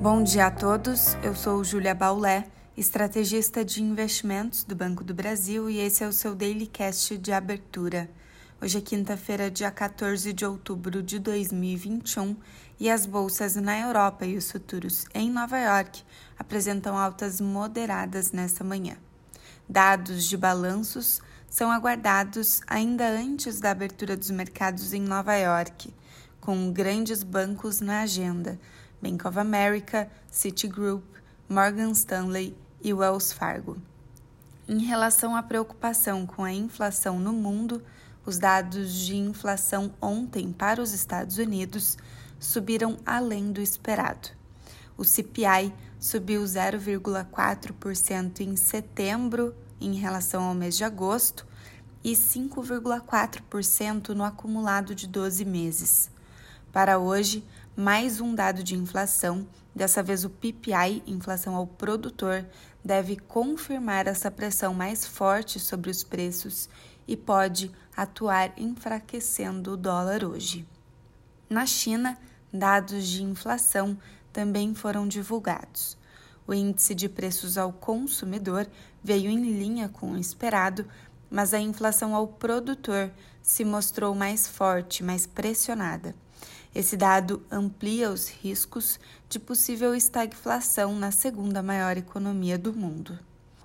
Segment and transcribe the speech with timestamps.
[0.00, 2.46] Bom dia a todos, eu sou Júlia Baulé,
[2.76, 7.32] estrategista de investimentos do Banco do Brasil e esse é o seu Daily Cast de
[7.32, 8.08] abertura.
[8.62, 12.36] Hoje é quinta-feira, dia 14 de outubro de 2021
[12.78, 16.04] e as bolsas na Europa e os futuros em Nova York
[16.38, 18.96] apresentam altas moderadas nesta manhã.
[19.68, 21.20] Dados de balanços
[21.50, 25.92] são aguardados ainda antes da abertura dos mercados em Nova York,
[26.40, 28.60] com grandes bancos na agenda:
[29.00, 31.04] Bank of America, Citigroup,
[31.48, 33.76] Morgan Stanley e Wells Fargo.
[34.68, 37.82] Em relação à preocupação com a inflação no mundo,
[38.26, 41.96] os dados de inflação ontem para os Estados Unidos
[42.38, 44.28] subiram além do esperado.
[44.96, 51.46] O CPI subiu 0,4% em setembro em relação ao mês de agosto
[52.04, 56.10] e 5,4% no acumulado de 12 meses.
[56.72, 57.44] Para hoje,
[57.78, 62.44] mais um dado de inflação, dessa vez o PPI, inflação ao produtor,
[62.84, 66.68] deve confirmar essa pressão mais forte sobre os preços
[67.06, 70.66] e pode atuar enfraquecendo o dólar hoje.
[71.48, 72.18] Na China,
[72.52, 73.96] dados de inflação
[74.32, 75.96] também foram divulgados.
[76.48, 78.66] O índice de preços ao consumidor
[79.04, 80.84] veio em linha com o esperado,
[81.30, 86.12] mas a inflação ao produtor se mostrou mais forte, mais pressionada.
[86.78, 93.18] Esse dado amplia os riscos de possível estagflação na segunda maior economia do mundo.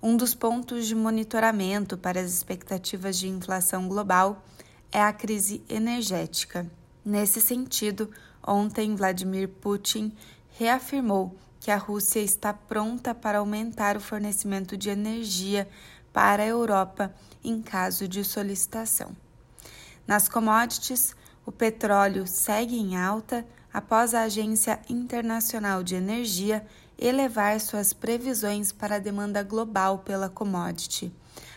[0.00, 4.44] Um dos pontos de monitoramento para as expectativas de inflação global
[4.92, 6.70] é a crise energética.
[7.04, 8.08] Nesse sentido,
[8.46, 10.16] ontem Vladimir Putin
[10.56, 15.68] reafirmou que a Rússia está pronta para aumentar o fornecimento de energia
[16.12, 19.10] para a Europa em caso de solicitação.
[20.06, 26.66] Nas commodities, o petróleo segue em alta após a Agência Internacional de Energia
[26.98, 31.12] elevar suas previsões para a demanda global pela commodity.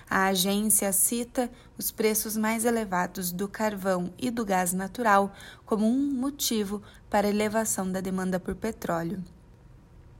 [0.09, 5.33] A agência cita os preços mais elevados do carvão e do gás natural
[5.65, 9.23] como um motivo para a elevação da demanda por petróleo.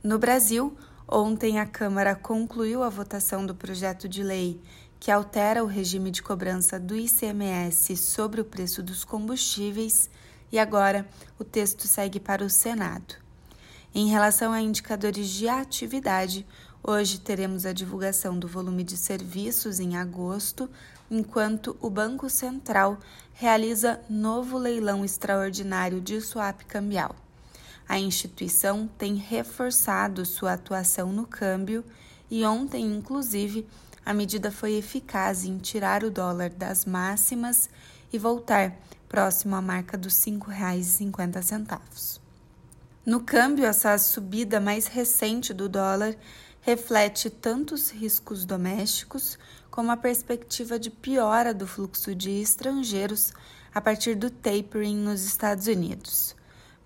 [0.02, 0.76] No Brasil,
[1.08, 4.60] ontem a Câmara concluiu a votação do projeto de lei
[5.04, 10.08] que altera o regime de cobrança do ICMS sobre o preço dos combustíveis
[10.50, 11.06] e agora
[11.38, 13.16] o texto segue para o Senado.
[13.94, 16.46] Em relação a indicadores de atividade,
[16.82, 20.70] hoje teremos a divulgação do volume de serviços em agosto,
[21.10, 22.96] enquanto o Banco Central
[23.34, 27.14] realiza novo leilão extraordinário de swap cambial.
[27.86, 31.84] A instituição tem reforçado sua atuação no câmbio
[32.30, 33.66] e ontem, inclusive,
[34.04, 37.68] a medida foi eficaz em tirar o dólar das máximas
[38.12, 38.76] e voltar
[39.08, 42.20] próximo à marca dos R$ 5,50.
[43.06, 46.16] No câmbio, essa subida mais recente do dólar
[46.60, 49.38] reflete tanto os riscos domésticos
[49.70, 53.32] como a perspectiva de piora do fluxo de estrangeiros
[53.74, 56.34] a partir do tapering nos Estados Unidos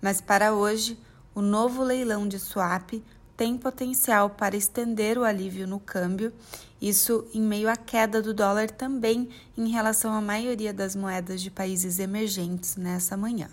[0.01, 0.97] mas para hoje,
[1.35, 2.93] o novo leilão de swap
[3.39, 6.33] tem potencial para estender o alívio no câmbio,
[6.81, 11.49] isso em meio à queda do dólar também em relação à maioria das moedas de
[11.49, 13.49] países emergentes nessa manhã.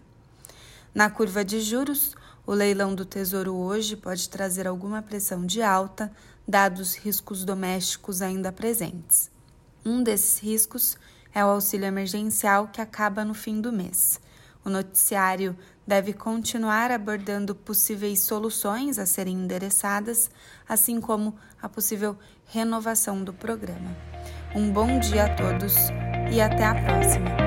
[0.93, 6.11] Na curva de juros, o leilão do Tesouro hoje pode trazer alguma pressão de alta,
[6.49, 9.31] dados riscos domésticos ainda presentes.
[9.85, 10.99] Um desses riscos
[11.33, 14.21] é o auxílio emergencial que acaba no fim do mês.
[14.65, 20.31] O noticiário deve continuar abordando possíveis soluções a serem endereçadas,
[20.69, 22.17] assim como a possível
[22.47, 23.97] renovação do programa.
[24.55, 25.75] Um bom dia a todos
[26.33, 27.46] e até a próxima!